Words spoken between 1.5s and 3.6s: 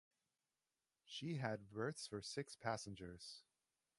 berths for six passengers.